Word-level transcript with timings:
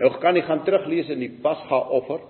Nou 0.00 0.10
kan 0.20 0.36
jy 0.36 0.44
gaan 0.44 0.64
teruglees 0.64 1.08
in 1.12 1.22
die 1.24 1.32
Pasga 1.42 1.78
offer. 1.96 2.20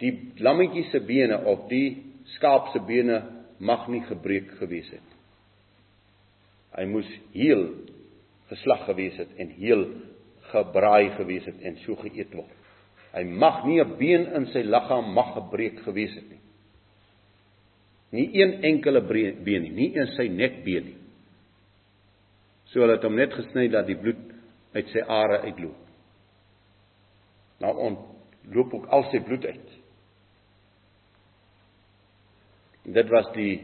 Die 0.00 0.12
lammetjie 0.40 0.86
se 0.90 1.00
bene 1.04 1.40
of 1.48 1.66
die 1.70 2.00
skaap 2.36 2.70
se 2.72 2.80
bene 2.86 3.20
mag 3.60 3.88
nie 3.92 4.02
gebreek 4.08 4.54
gewees 4.60 4.88
het. 4.92 5.16
Hy 6.76 6.86
moes 6.88 7.08
heel 7.34 7.66
geslag 8.50 8.86
gewees 8.88 9.18
het 9.20 9.32
en 9.42 9.52
heel 9.58 9.84
gebraai 10.50 11.12
gewees 11.18 11.46
het 11.48 11.60
en 11.66 11.76
so 11.84 11.96
geëet 12.00 12.32
word. 12.34 12.56
Hy 13.10 13.24
mag 13.24 13.64
nie 13.66 13.80
'n 13.80 13.96
been 13.98 14.26
in 14.36 14.46
sy 14.46 14.62
liggaam 14.62 15.12
mag 15.14 15.34
gebreek 15.34 15.80
gewees 15.84 16.14
het 16.14 16.28
nie. 16.30 16.40
Nie 18.12 18.42
een 18.42 18.62
enkele 18.62 19.00
been 19.00 19.62
nie, 19.62 19.70
nie 19.70 19.92
eens 19.96 20.16
sy 20.16 20.28
nekbeen 20.28 20.84
nie. 20.84 20.96
So 22.70 22.80
hulle 22.80 22.92
het 22.92 23.04
hom 23.04 23.16
net 23.16 23.32
gesny 23.32 23.68
dat 23.68 23.86
die 23.86 23.96
bloed 23.96 24.16
uit 24.74 24.88
sy 24.88 25.00
are 25.06 25.40
uitloop. 25.42 25.89
Nou 27.60 27.74
ontloop 27.76 28.74
ook 28.74 28.86
al 28.86 29.04
sy 29.10 29.20
bloed 29.24 29.44
uit. 29.44 29.76
En 32.84 32.92
dit 32.96 33.08
was 33.12 33.28
die 33.36 33.54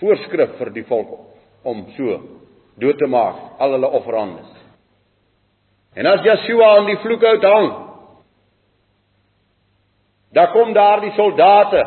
voorskrif 0.00 0.56
vir 0.58 0.72
die 0.76 0.84
volk 0.88 1.16
om 1.68 1.86
so 1.96 2.18
dood 2.80 2.98
te 3.00 3.08
maak 3.08 3.60
al 3.60 3.76
hulle 3.76 3.92
offerandes. 4.00 4.50
En 5.96 6.06
as 6.06 6.22
Joshua 6.24 6.76
aan 6.76 6.86
die 6.86 7.00
vloekhout 7.02 7.44
hang, 7.44 7.70
dan 10.32 10.52
kom 10.52 10.72
daar 10.72 11.00
die 11.02 11.12
soldate 11.16 11.82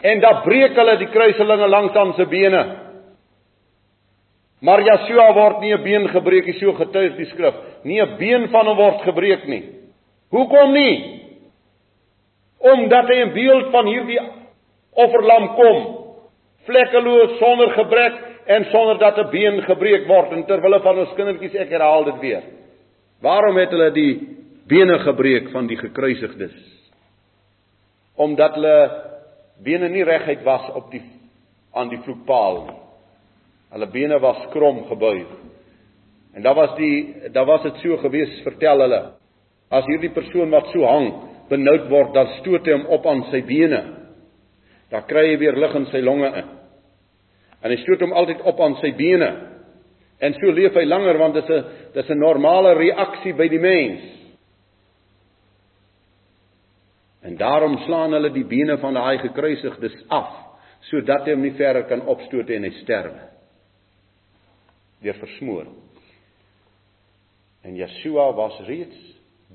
en 0.00 0.20
dan 0.20 0.42
breek 0.42 0.74
hulle 0.76 0.96
die 1.00 1.12
kruiselinge 1.12 1.68
langs 1.68 1.96
aan 1.96 2.12
se 2.16 2.26
bene. 2.26 2.85
Maar 4.66 4.82
Joshua 4.82 5.32
word 5.34 5.60
nie 5.60 5.74
'n 5.74 5.82
been 5.82 6.08
gebreek 6.08 6.46
nie, 6.46 6.58
so 6.58 6.72
getuig 6.72 7.16
die 7.16 7.26
skrif. 7.30 7.54
Nie 7.84 8.02
'n 8.02 8.16
been 8.18 8.48
van 8.48 8.66
hom 8.66 8.76
word 8.76 9.02
gebreek 9.02 9.46
nie. 9.46 9.62
Hoekom 10.30 10.72
nie? 10.72 11.20
Omdat 12.58 13.08
hy 13.08 13.20
'n 13.22 13.32
beeld 13.32 13.70
van 13.70 13.86
hierdie 13.86 14.20
offerlam 14.92 15.54
kom, 15.54 15.76
vlekkeloos 16.64 17.38
sonder 17.38 17.70
gebrek 17.70 18.14
en 18.46 18.64
sonder 18.64 18.98
dat 18.98 19.18
'n 19.18 19.30
been 19.30 19.62
gebreek 19.62 20.06
word 20.06 20.32
en 20.32 20.44
ter 20.46 20.60
wille 20.60 20.80
van 20.80 20.98
ons 20.98 21.14
kindertjies 21.14 21.54
ek 21.54 21.70
herhaal 21.70 22.04
dit 22.04 22.18
weer. 22.20 22.42
Waarom 23.20 23.56
het 23.56 23.70
hulle 23.70 23.90
die 23.92 24.28
bene 24.66 24.98
gebreek 24.98 25.50
van 25.50 25.66
die 25.66 25.76
gekruisigdes? 25.76 26.56
Omdat 28.16 28.54
hulle 28.54 28.90
bene 29.62 29.88
nie 29.88 30.04
reguit 30.04 30.42
was 30.42 30.70
op 30.74 30.90
die 30.90 31.02
aan 31.72 31.88
die 31.88 31.98
vloekpaal 31.98 32.64
nie. 32.64 32.85
Hulle 33.74 33.88
bene 33.90 34.18
was 34.22 34.46
krom 34.52 34.84
gebuig. 34.88 35.28
En 36.36 36.42
daar 36.42 36.54
was 36.54 36.76
die 36.76 37.30
daar 37.32 37.46
was 37.46 37.62
dit 37.62 37.80
so 37.82 37.96
gewees, 37.96 38.42
vertel 38.44 38.80
hulle. 38.80 39.02
As 39.70 39.86
hierdie 39.88 40.12
persoon 40.14 40.50
wat 40.50 40.68
so 40.72 40.84
hang 40.86 41.08
benoud 41.50 41.88
word, 41.90 42.12
dan 42.14 42.28
stoot 42.40 42.66
hy 42.66 42.74
hom 42.76 42.86
op 42.94 43.06
aan 43.06 43.24
sy 43.32 43.40
bene. 43.46 43.80
Dan 44.92 45.06
kry 45.10 45.30
hy 45.32 45.38
weer 45.40 45.56
lug 45.58 45.74
in 45.80 45.86
sy 45.90 46.02
longe 46.04 46.30
in. 46.42 46.50
En 47.62 47.72
hy 47.72 47.78
stoot 47.82 48.04
hom 48.04 48.14
altyd 48.14 48.44
op 48.46 48.60
aan 48.62 48.76
sy 48.82 48.92
bene. 48.98 49.30
En 50.22 50.36
so 50.38 50.52
leef 50.54 50.76
hy 50.76 50.84
langer 50.86 51.18
want 51.18 51.34
dit 51.34 51.50
is 51.50 51.64
'n 51.64 51.64
dis 51.94 52.10
'n 52.10 52.18
normale 52.18 52.74
reaksie 52.74 53.34
by 53.34 53.48
die 53.48 53.60
mens. 53.60 54.02
En 57.22 57.36
daarom 57.36 57.78
slaan 57.78 58.12
hulle 58.12 58.30
die 58.30 58.44
bene 58.44 58.78
van 58.78 58.94
daai 58.94 59.18
gekruisigdes 59.18 60.04
af 60.08 60.44
sodat 60.80 61.24
hy 61.24 61.32
hom 61.32 61.42
nie 61.42 61.56
verder 61.56 61.82
kan 61.82 62.06
opstoot 62.06 62.50
en 62.50 62.62
hy 62.62 62.70
sterwe. 62.70 63.35
Deur 65.04 65.18
versmoor. 65.20 65.68
En 67.66 67.76
Yeshua 67.76 68.30
was 68.36 68.60
reeds 68.68 68.98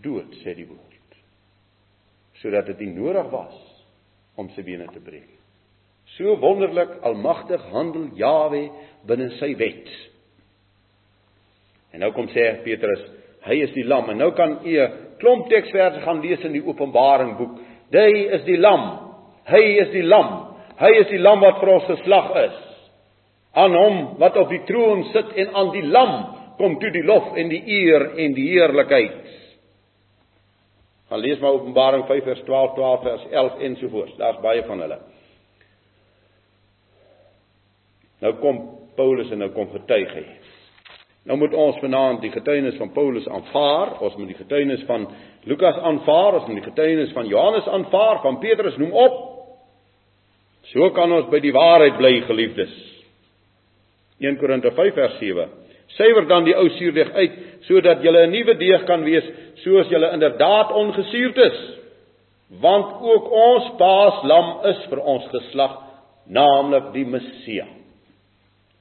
dood, 0.04 0.34
sê 0.44 0.56
die 0.56 0.68
woord. 0.68 1.20
Sodat 2.42 2.68
dit 2.72 2.86
nie 2.86 2.96
nodig 2.96 3.30
was 3.32 3.58
om 4.40 4.50
sy 4.56 4.64
bene 4.66 4.88
te 4.92 5.02
breek. 5.04 5.30
So 6.18 6.36
wonderlik 6.42 6.98
almagtig 7.08 7.62
handel 7.72 8.10
Jawe 8.20 8.64
binne 9.08 9.30
sy 9.40 9.54
wet. 9.60 9.88
En 11.92 12.04
nou 12.04 12.12
kom 12.16 12.28
sê 12.32 12.48
Petrus, 12.66 13.04
hy 13.48 13.62
is 13.66 13.74
die 13.76 13.86
lam 13.88 14.10
en 14.12 14.20
nou 14.20 14.32
kan 14.36 14.60
u 14.64 14.74
'n 14.80 14.92
klomp 15.20 15.50
teksverse 15.50 16.02
gaan 16.02 16.22
lees 16.22 16.44
in 16.44 16.54
die 16.54 16.66
Openbaring 16.66 17.38
boek. 17.38 17.60
Hy 17.92 18.12
is 18.38 18.44
die 18.44 18.58
lam. 18.58 18.84
Hy 19.46 19.64
is 19.82 19.90
die 19.92 20.04
lam. 20.04 20.56
Hy 20.80 20.92
is 21.00 21.08
die 21.08 21.20
lam 21.20 21.40
wat 21.40 21.60
vir 21.60 21.70
ons 21.70 21.86
geslag 21.86 22.36
is. 22.36 22.71
Aan 23.54 23.76
hom 23.76 24.02
wat 24.22 24.38
op 24.40 24.50
die 24.50 24.64
troon 24.68 25.04
sit 25.12 25.34
en 25.44 25.56
aan 25.56 25.72
die 25.74 25.84
lam 25.84 26.14
kom 26.58 26.78
toe 26.80 26.92
die 26.94 27.04
lof 27.04 27.34
en 27.36 27.50
die 27.52 27.62
eer 27.66 28.12
en 28.22 28.36
die 28.38 28.48
heerlikheid. 28.54 29.18
Gaan 31.12 31.20
lees 31.20 31.40
maar 31.40 31.58
Openbaring 31.58 32.06
5 32.08 32.24
vers 32.24 32.44
12, 32.48 32.76
12 32.76 33.02
vers 33.02 33.26
11 33.32 33.58
ensovoorts. 33.68 34.14
Daar's 34.18 34.40
baie 34.44 34.64
van 34.64 34.80
hulle. 34.80 35.00
Nou 38.22 38.36
kom 38.40 38.62
Paulus 38.96 39.32
en 39.34 39.42
nou 39.42 39.50
kom 39.52 39.68
getuig 39.74 40.14
hy. 40.16 40.26
Nou 41.28 41.38
moet 41.38 41.54
ons 41.54 41.78
vanaand 41.82 42.22
die 42.24 42.32
getuienis 42.34 42.78
van 42.82 42.94
Paulus 42.96 43.28
aanvaar, 43.30 43.98
ons 44.02 44.16
moet 44.18 44.32
die 44.32 44.40
getuienis 44.40 44.86
van 44.88 45.06
Lukas 45.46 45.78
aanvaar, 45.78 46.40
ons 46.40 46.48
moet 46.48 46.62
die 46.62 46.70
getuienis 46.70 47.12
van 47.14 47.28
Johannes 47.30 47.68
aanvaar, 47.68 48.22
van 48.24 48.40
Petrus 48.42 48.78
noem 48.82 48.96
op. 49.04 49.20
So 50.72 50.90
kan 50.96 51.12
ons 51.14 51.30
by 51.30 51.42
die 51.44 51.54
waarheid 51.54 51.98
bly, 52.00 52.14
geliefdes. 52.30 52.74
1 54.22 54.38
Korinte 54.38 54.72
5 54.78 54.94
vers 54.94 55.18
7. 55.20 55.50
Suiwer 55.98 56.28
dan 56.30 56.46
die 56.48 56.56
ou 56.56 56.70
suurdeeg 56.78 57.12
uit 57.18 57.38
sodat 57.68 58.04
jy 58.04 58.12
'n 58.12 58.32
nuwe 58.32 58.56
deeg 58.58 58.86
kan 58.86 59.04
wees, 59.04 59.26
soos 59.64 59.90
jy 59.90 60.00
inderdaad 60.14 60.72
ongesuurd 60.72 61.38
is. 61.38 61.60
Want 62.62 63.02
ook 63.02 63.32
ons 63.32 63.72
paaslam 63.78 64.66
is 64.66 64.86
vir 64.90 65.00
ons 65.00 65.26
geslag, 65.32 65.78
naamlik 66.28 66.94
die 66.94 67.06
Messia. 67.06 67.68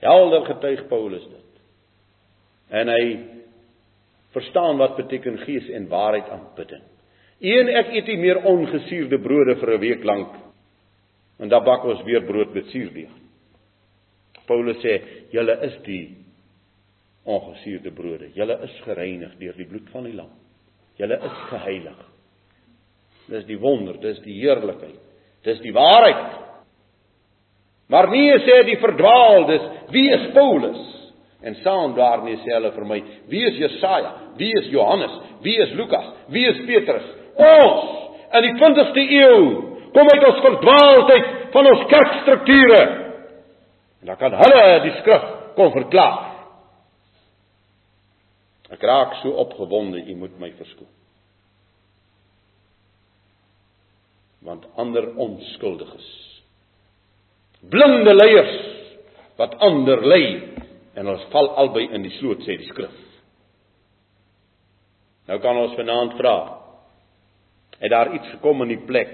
Helder 0.00 0.45
getuig 0.45 0.89
Paulus 0.89 1.23
dit 1.23 1.50
en 2.71 2.89
hy 2.89 3.05
verstaan 4.33 4.79
wat 4.79 4.97
beteken 4.97 5.39
gees 5.39 5.69
en 5.75 5.89
waarheid 5.91 6.29
aanbidding. 6.31 6.83
Een 7.41 7.71
ek 7.81 7.91
eet 7.97 8.06
nie 8.12 8.21
meer 8.21 8.43
ongesuurde 8.47 9.19
brode 9.19 9.56
vir 9.61 9.75
'n 9.75 9.81
week 9.81 10.05
lank 10.05 10.34
en 11.41 11.49
dan 11.49 11.65
bak 11.65 11.84
ons 11.84 12.03
weer 12.05 12.23
brood 12.23 12.55
met 12.55 12.67
suurdeeg. 12.67 13.11
Paulus 14.50 14.81
sê 14.83 14.99
julle 15.31 15.55
is 15.69 15.78
die 15.87 16.05
ongesuurde 17.31 17.93
brode. 17.94 18.33
Julle 18.34 18.59
is 18.66 18.77
gereinig 18.84 19.37
deur 19.38 19.55
die 19.59 19.69
bloed 19.69 19.91
van 19.94 20.09
die 20.09 20.16
lam. 20.16 20.31
Julle 20.99 21.19
is 21.31 21.43
geheilig. 21.53 21.99
Dis 23.31 23.47
die 23.47 23.59
wonder, 23.62 24.00
dis 24.03 24.19
die 24.25 24.41
heerlikheid. 24.41 24.99
Dis 25.47 25.61
die 25.62 25.75
waarheid. 25.75 26.38
Maar 27.91 28.11
nie 28.11 28.31
sê 28.47 28.61
die 28.66 28.78
verdwaaldes, 28.83 29.69
wie 29.94 30.09
is 30.15 30.27
Paulus? 30.34 30.81
En 31.43 31.56
saam 31.62 31.94
daarmee 31.97 32.37
sê 32.43 32.53
hulle 32.53 32.72
vir 32.75 32.87
my: 32.87 32.99
Wie 33.31 33.47
is 33.49 33.56
Jesaja? 33.59 34.12
Wie 34.37 34.50
is 34.61 34.69
Johannes? 34.71 35.15
Wie 35.43 35.56
is 35.62 35.72
Lukas? 35.78 36.11
Wie 36.28 36.44
is 36.47 36.61
Petrus? 36.69 37.06
Ons 37.41 37.87
in 38.37 38.47
die 38.47 38.56
20ste 38.61 39.05
eeu 39.17 39.38
kom 39.94 40.11
uit 40.11 40.27
ons 40.28 40.43
verdwaaldheid 40.44 41.31
van 41.55 41.71
ons 41.72 41.87
kerkstrukture. 41.91 42.82
En 44.00 44.06
dan 44.06 44.16
kan 44.16 44.34
hulle 44.34 44.81
die 44.84 44.94
skrif 45.00 45.27
kom 45.56 45.72
verklaar. 45.75 46.31
Ek 48.71 48.83
raak 48.87 49.19
so 49.21 49.34
opgewonde, 49.43 49.99
u 50.06 50.15
moet 50.16 50.38
my 50.38 50.53
verskoon. 50.56 50.88
Want 54.47 54.65
ander 54.81 55.11
onskuldiges. 55.21 56.06
Blinde 57.61 58.14
leiers 58.14 58.56
wat 59.37 59.58
ander 59.61 60.00
lei 60.06 60.25
en 60.97 61.11
ons 61.12 61.26
val 61.32 61.50
albei 61.61 61.88
in 61.93 62.06
die 62.06 62.14
sloot 62.19 62.41
sê 62.47 62.56
die 62.61 62.70
skrif. 62.70 62.94
Nou 65.29 65.38
kan 65.43 65.58
ons 65.61 65.76
vanaand 65.79 66.17
vra. 66.19 66.37
Het 67.81 67.93
daar 67.93 68.14
iets 68.17 68.32
gekom 68.37 68.64
in 68.64 68.75
die 68.75 68.85
plek 68.87 69.12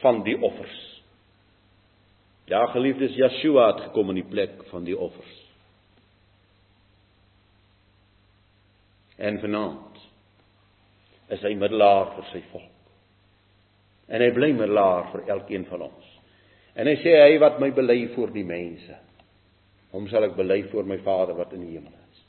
van 0.00 0.22
die 0.24 0.36
offers? 0.40 0.95
Ja, 2.46 2.66
geliefdes, 2.70 3.16
Yeshua 3.18 3.72
het 3.72 3.88
gekom 3.88 4.12
in 4.14 4.20
die 4.20 4.30
plek 4.30 4.60
van 4.70 4.84
die 4.86 4.94
offers. 4.98 5.34
En 9.16 9.40
vanaand 9.42 10.02
is 11.34 11.42
hy 11.42 11.56
middelaar 11.58 12.12
vir 12.18 12.28
sy 12.30 12.42
volk. 12.52 12.92
En 14.06 14.22
hy 14.22 14.28
bly 14.36 14.52
middelaar 14.54 15.08
vir 15.10 15.24
elkeen 15.34 15.64
van 15.66 15.88
ons. 15.88 16.12
En 16.78 16.86
hy 16.86 16.94
sê 17.00 17.16
hy 17.18 17.38
wat 17.42 17.58
my 17.58 17.72
bely 17.74 18.02
voor 18.14 18.30
die 18.34 18.46
mense 18.46 19.00
hom 19.96 20.04
sal 20.10 20.26
ek 20.26 20.34
bely 20.36 20.58
voor 20.68 20.84
my 20.88 20.98
Vader 21.04 21.38
wat 21.38 21.54
in 21.56 21.62
die 21.64 21.76
hemel 21.76 21.94
is. 21.94 22.20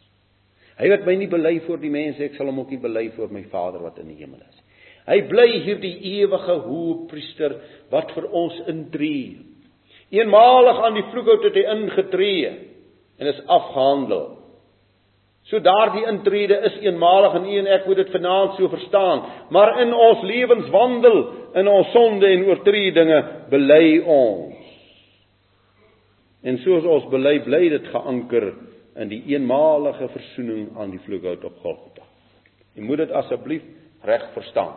Hy 0.78 0.88
wat 0.94 1.04
my 1.08 1.18
nie 1.20 1.30
bely 1.32 1.58
voor 1.66 1.82
die 1.82 1.92
mense, 1.92 2.22
ek 2.24 2.38
sal 2.38 2.48
hom 2.48 2.62
ook 2.62 2.72
nie 2.72 2.80
bely 2.80 3.08
voor 3.18 3.34
my 3.34 3.44
Vader 3.52 3.84
wat 3.84 3.98
in 4.00 4.12
die 4.14 4.20
hemel 4.22 4.40
is. 4.46 4.62
Hy 5.08 5.18
bly 5.28 5.48
hierdie 5.66 5.96
ewige 6.20 6.58
hoëpriester 6.68 7.56
wat 7.92 8.12
vir 8.16 8.28
ons 8.36 8.58
intree. 8.72 9.40
Eenmalig 10.10 10.80
aan 10.86 10.96
die 10.96 11.06
vloekhout 11.12 11.44
het 11.44 11.58
hy 11.60 11.66
ingetree 11.74 12.52
en 13.18 13.28
is 13.28 13.40
afgehandel. 13.46 14.38
So 15.48 15.60
daardie 15.64 16.04
intrede 16.10 16.60
is 16.68 16.76
eenmalig 16.84 17.38
en 17.38 17.46
u 17.48 17.58
en 17.62 17.70
ek 17.72 17.86
moet 17.88 18.02
dit 18.02 18.10
vanaand 18.12 18.58
so 18.58 18.68
verstaan. 18.72 19.24
Maar 19.56 19.78
in 19.82 19.94
ons 19.96 20.24
lewenswandel, 20.28 21.20
in 21.60 21.68
ons 21.72 21.92
sonde 21.96 22.28
en 22.28 22.44
oortredinge 22.50 23.20
bely 23.52 24.00
ons. 24.04 24.74
En 26.44 26.60
soos 26.64 26.84
ons 26.84 27.08
bely, 27.12 27.40
bly 27.48 27.64
dit 27.72 27.88
geanker 27.94 28.52
in 29.00 29.12
die 29.12 29.22
eenmalige 29.32 30.10
verzoening 30.12 30.68
aan 30.80 30.92
die 30.92 31.02
vloekhout 31.06 31.44
op 31.48 31.64
Golgotha. 31.64 32.04
Jy 32.76 32.84
moet 32.84 33.06
dit 33.06 33.16
asseblief 33.16 33.64
reg 34.08 34.28
verstaan. 34.36 34.76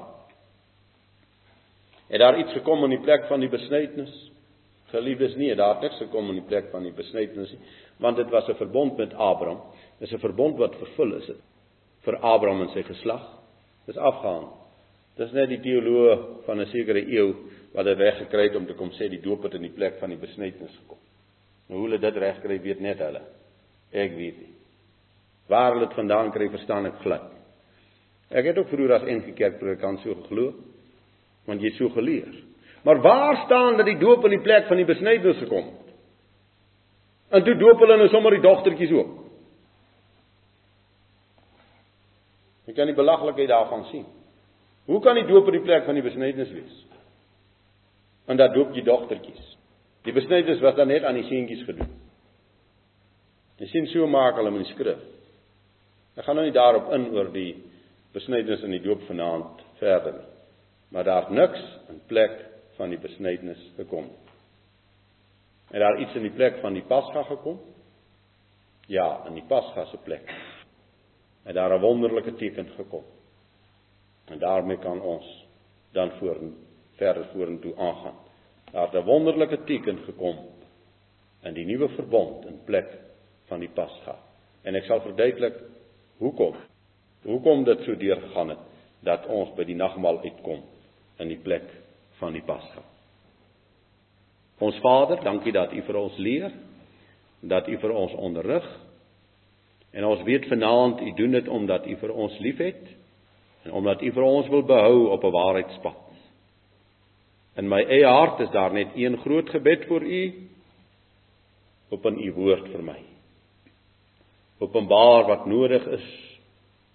Het 2.10 2.22
daar 2.22 2.38
iets 2.38 2.54
gekom 2.56 2.86
in 2.86 2.94
die 2.94 3.02
plek 3.02 3.26
van 3.30 3.42
die 3.42 3.50
besnydenis? 3.50 4.14
Geliefdes, 4.90 5.36
nee, 5.36 5.54
daar 5.54 5.74
het 5.74 5.82
niks 5.86 5.98
gekom 6.02 6.28
in 6.32 6.40
die 6.40 6.48
plek 6.48 6.70
van 6.72 6.82
die 6.82 6.92
besnydenis 6.92 7.52
nie, 7.54 7.60
want 8.02 8.16
dit 8.16 8.30
was 8.30 8.48
'n 8.48 8.54
verbond 8.54 8.96
met 8.96 9.14
Abraham. 9.14 9.60
Dis 9.98 10.12
'n 10.12 10.18
verbond 10.18 10.58
wat 10.58 10.74
vervul 10.76 11.14
is 11.14 11.26
dit 11.26 11.40
vir 12.04 12.16
Abraham 12.24 12.62
en 12.62 12.68
sy 12.68 12.82
geslag. 12.82 13.22
Dis 13.86 13.96
afgehaan. 13.96 14.48
Dis 15.16 15.32
net 15.32 15.48
die 15.48 15.60
teoloog 15.60 16.44
van 16.46 16.60
'n 16.60 16.66
sekere 16.66 17.02
eeu 17.06 17.34
wat 17.74 17.84
dit 17.84 17.98
reg 17.98 18.18
gekry 18.18 18.48
het 18.48 18.56
om 18.56 18.66
te 18.66 18.74
kom 18.74 18.90
sê 18.90 19.08
die 19.08 19.20
doop 19.20 19.42
het 19.42 19.54
in 19.54 19.62
die 19.62 19.74
plek 19.74 19.98
van 20.00 20.10
die 20.10 20.18
besnydenis 20.18 20.76
gekom. 20.76 20.98
Nou 21.68 21.78
hoe 21.78 21.88
hulle 21.88 21.98
dit 21.98 22.16
reg 22.16 22.40
kry, 22.40 22.60
weet 22.60 22.80
net 22.80 22.98
hulle. 22.98 23.22
Ek 23.92 24.10
weet 24.16 24.38
nie. 24.38 24.54
Waar 25.48 25.72
hulle 25.72 25.86
dit 25.86 25.94
vandaan 25.94 26.30
kry, 26.32 26.48
verstaan 26.48 26.86
ek 26.86 27.00
glad. 27.02 27.30
Ek 28.30 28.44
het 28.44 28.58
ook 28.58 28.68
vroeër 28.68 28.92
as 28.92 29.02
NG 29.02 29.34
Kerk 29.34 29.58
predikant 29.58 30.00
so 30.00 30.14
geglo, 30.14 30.54
want 31.46 31.60
jy 31.60 31.68
het 31.68 31.78
so 31.78 31.88
geleer. 31.88 32.49
Maar 32.82 33.00
waar 33.00 33.36
staan 33.44 33.76
dat 33.76 33.86
die 33.86 33.98
doop 33.98 34.24
in 34.24 34.30
die 34.30 34.44
plek 34.44 34.66
van 34.66 34.76
die 34.76 34.88
besnydenis 34.88 35.38
gekom 35.38 35.64
het? 35.64 35.94
En 37.30 37.44
toe 37.44 37.54
doop 37.54 37.78
hulle 37.78 37.96
nou 37.96 38.08
sommer 38.08 38.34
die 38.34 38.42
dogtertjies 38.42 38.92
ook. 38.96 39.10
Jy 42.66 42.74
kan 42.74 42.90
die 42.90 42.96
belaglikheid 42.96 43.50
daarvan 43.50 43.84
sien. 43.90 44.06
Hoe 44.88 45.00
kan 45.02 45.18
die 45.18 45.26
doop 45.26 45.46
in 45.50 45.58
die 45.58 45.66
plek 45.66 45.84
van 45.86 45.98
die 45.98 46.04
besnydenis 46.06 46.50
wees? 46.54 46.76
En 48.26 48.38
dat 48.38 48.54
doop 48.54 48.74
jy 48.74 48.82
dogtertjies. 48.86 49.56
Die 50.06 50.14
besnydenis 50.16 50.62
was 50.64 50.74
dan 50.78 50.88
net 50.88 51.04
aan 51.04 51.18
die 51.18 51.26
seentjies 51.28 51.64
gedoen. 51.68 51.90
Jy 53.60 53.68
sien 53.68 53.88
so 53.92 54.06
maak 54.08 54.38
hulle 54.40 54.52
in 54.54 54.62
die 54.62 54.72
skrif. 54.72 55.02
Ek 56.16 56.24
gaan 56.24 56.38
nou 56.38 56.46
nie 56.46 56.56
daarop 56.56 56.88
in 56.96 57.10
oor 57.14 57.28
die 57.34 57.52
besnydenis 58.14 58.64
en 58.64 58.74
die 58.74 58.82
doop 58.82 59.04
vanaand 59.06 59.60
verder 59.78 60.16
nie. 60.16 60.28
Maar 60.90 61.06
daar's 61.06 61.28
niks 61.30 61.60
in 61.92 62.00
plek 62.10 62.38
van 62.80 62.92
die 62.94 63.00
besnydenis 63.00 63.60
gekom. 63.76 64.08
Het 65.70 65.82
daar 65.84 66.00
iets 66.00 66.16
in 66.16 66.24
die 66.26 66.34
plek 66.34 66.62
van 66.64 66.74
die 66.74 66.84
Pasga 66.88 67.22
gekom? 67.28 67.60
Ja, 68.90 69.22
in 69.28 69.36
die 69.36 69.44
Pasga 69.46 69.84
se 69.90 70.00
plek. 70.04 70.32
Het 71.44 71.54
daar 71.54 71.76
'n 71.76 71.80
wonderlike 71.80 72.34
teken 72.34 72.68
gekom. 72.76 73.04
En 74.24 74.38
daarmee 74.38 74.78
kan 74.78 75.00
ons 75.00 75.46
dan 75.92 76.10
voor 76.18 76.38
verder 76.96 77.24
vorentoe 77.32 77.76
aangaan. 77.76 78.18
Daar 78.72 78.92
het 78.92 79.02
'n 79.02 79.06
wonderlike 79.06 79.64
teken 79.64 79.98
gekom 79.98 80.36
in 81.42 81.54
die 81.54 81.64
nuwe 81.64 81.88
verbond 81.88 82.46
in 82.46 82.60
plek 82.64 82.98
van 83.46 83.60
die 83.60 83.70
Pasga. 83.70 84.18
En 84.62 84.74
ek 84.74 84.84
sal 84.84 85.00
verduidelik 85.00 85.54
hoekom. 86.16 86.54
Hoekom 87.22 87.64
dit 87.64 87.80
so 87.80 87.96
deurgegaan 87.96 88.48
het 88.48 88.58
dat 89.00 89.26
ons 89.26 89.54
by 89.54 89.64
die 89.64 89.74
nagmaal 89.74 90.20
uitkom 90.20 90.62
in 91.16 91.28
die 91.28 91.38
plek 91.38 91.64
van 92.20 92.36
die 92.36 92.44
Pasga. 92.46 92.84
Ons 94.60 94.76
Vader, 94.84 95.22
dankie 95.24 95.52
dat 95.56 95.72
U 95.72 95.82
vir 95.86 95.96
ons 95.96 96.16
leer, 96.20 96.52
dat 97.40 97.68
U 97.68 97.78
vir 97.80 97.94
ons 97.96 98.12
onderrig. 98.20 98.66
En 99.96 100.04
ons 100.04 100.22
weet 100.26 100.46
vanaand 100.50 101.00
U 101.00 101.12
doen 101.16 101.38
dit 101.38 101.48
omdat 101.48 101.86
U 101.88 101.96
vir 102.02 102.12
ons 102.12 102.38
liefhet 102.44 102.82
en 103.64 103.72
omdat 103.80 104.02
U 104.02 104.12
vir 104.12 104.26
ons 104.26 104.48
wil 104.48 104.62
behou 104.68 105.08
op 105.16 105.24
'n 105.24 105.32
waarheidspad. 105.32 106.06
In 107.56 107.68
my 107.68 107.80
eie 107.82 108.06
hart 108.06 108.40
is 108.40 108.50
daar 108.50 108.72
net 108.72 108.94
een 108.94 109.16
groot 109.18 109.50
gebed 109.50 109.84
vir 109.88 110.02
U 110.02 110.22
op 111.90 112.06
in 112.06 112.18
U 112.18 112.32
woord 112.32 112.68
vir 112.68 112.82
my. 112.82 113.00
Openbaar 114.58 115.26
wat 115.26 115.46
nodig 115.46 115.86
is 115.86 116.06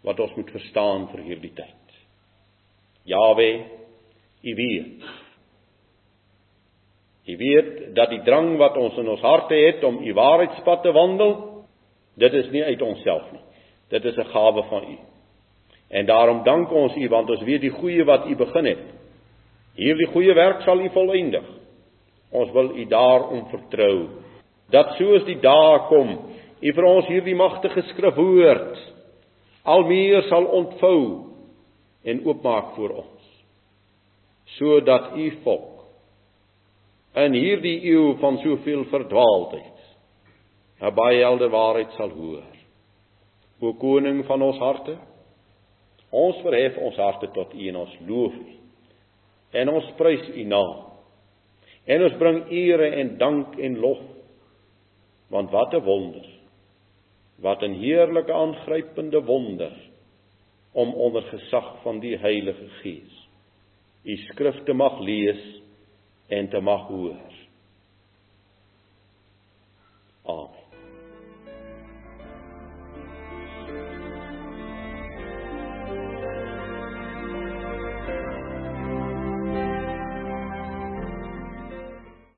wat 0.01 0.19
ons 0.19 0.35
moet 0.35 0.51
verstaan 0.51 1.07
vir 1.07 1.21
hierdie 1.21 1.53
tyd. 1.53 1.93
Jawe, 3.03 3.65
U 4.41 4.55
weet. 4.55 5.14
U 7.25 7.37
weet 7.37 7.95
dat 7.95 8.09
die 8.09 8.21
drang 8.23 8.57
wat 8.57 8.77
ons 8.77 8.97
in 9.01 9.09
ons 9.09 9.21
harte 9.21 9.55
het 9.55 9.83
om 9.83 9.97
U 10.03 10.13
waarheidspad 10.13 10.83
te 10.83 10.91
wandel, 10.93 11.33
dit 12.15 12.33
is 12.33 12.49
nie 12.53 12.63
uit 12.63 12.81
onsself 12.81 13.31
nie. 13.31 13.41
Dit 13.89 14.05
is 14.05 14.17
'n 14.17 14.31
gawe 14.31 14.63
van 14.69 14.83
U. 14.83 14.97
En 15.89 16.05
daarom 16.05 16.43
dank 16.43 16.71
ons 16.71 16.95
U 16.95 17.09
want 17.09 17.29
ons 17.29 17.43
weet 17.43 17.61
die 17.61 17.75
goeie 17.81 18.03
wat 18.03 18.25
U 18.25 18.35
begin 18.35 18.65
het. 18.65 18.85
Hierdie 19.75 20.07
goeie 20.07 20.33
werk 20.33 20.61
sal 20.61 20.79
U 20.79 20.89
volëindig. 20.89 21.45
Ons 22.31 22.51
wil 22.51 22.75
U 22.77 22.85
daarom 22.85 23.45
vertrou 23.49 24.07
dat 24.69 24.95
soos 24.97 25.23
die 25.23 25.39
dae 25.39 25.79
kom, 25.87 26.19
U 26.61 26.73
vir 26.73 26.83
ons 26.83 27.05
hierdie 27.05 27.35
magtige 27.35 27.81
skrifwoord 27.81 28.95
al 29.65 29.83
meer 29.83 30.21
sal 30.29 30.45
ontvou 30.45 30.99
en 32.05 32.21
oopmaak 32.25 32.75
vir 32.77 32.93
ons 33.01 33.29
sodat 34.55 35.15
u 35.17 35.29
volk 35.43 35.74
in 37.15 37.33
hierdie 37.33 37.77
eeu 37.91 38.15
van 38.19 38.37
soveel 38.43 38.85
verdwaaldheid 38.91 39.73
'n 40.81 40.93
baie 40.95 41.21
helder 41.23 41.49
waarheid 41.49 41.91
sal 41.95 42.09
hoor. 42.09 42.43
O 43.61 43.73
koning 43.73 44.25
van 44.25 44.41
ons 44.41 44.57
harte, 44.59 44.97
ons 46.11 46.41
verhef 46.43 46.77
ons 46.77 46.97
harte 46.97 47.27
tot 47.33 47.53
u 47.53 47.67
en 47.67 47.75
ons 47.75 47.95
loof 48.07 48.33
u. 48.33 48.53
En 49.53 49.69
ons 49.69 49.91
prys 49.97 50.29
u 50.35 50.43
naam. 50.43 50.83
En 51.85 52.03
ons 52.03 52.17
bring 52.17 52.51
ere 52.51 52.89
en 52.99 53.17
dank 53.17 53.57
en 53.57 53.79
lof. 53.79 54.01
Want 55.29 55.51
wat 55.51 55.73
'n 55.73 55.83
wonder. 55.83 56.27
Wat 57.39 57.63
'n 57.63 57.73
heerlike 57.73 58.33
aangrypende 58.33 59.23
wonder 59.23 59.73
om 60.73 60.93
onder 60.93 61.21
gesag 61.21 61.81
van 61.83 61.99
die 61.99 62.17
Heilige 62.17 62.67
Gees 62.81 63.25
u 64.05 64.15
skrifte 64.29 64.73
mag 64.73 64.99
lees 65.01 65.41
en 66.27 66.49
te 66.49 66.59
mag 66.59 66.87
hoor. 66.87 67.15